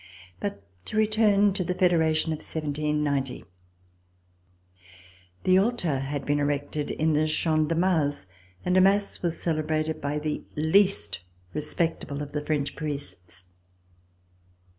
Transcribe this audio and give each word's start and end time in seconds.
But 0.39 0.63
to 0.85 0.97
return 0.97 1.53
to 1.53 1.63
the 1.63 1.75
Federation 1.75 2.33
of 2.33 2.37
1790. 2.37 3.45
The 5.43 5.57
altar 5.59 5.99
had 5.99 6.25
been 6.25 6.39
erected 6.39 6.89
in 6.89 7.13
the 7.13 7.27
Champ 7.27 7.69
de 7.69 7.75
Mars, 7.75 8.25
and 8.65 8.75
a 8.75 8.81
mass 8.81 9.21
was 9.21 9.39
celebrated 9.39 10.01
by 10.01 10.17
the 10.17 10.43
least 10.55 11.19
respectable 11.53 12.23
of 12.23 12.31
the 12.31 12.43
French 12.43 12.75
priests. 12.75 13.43